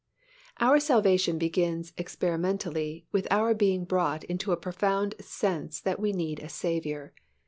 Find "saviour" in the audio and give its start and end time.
6.49-7.13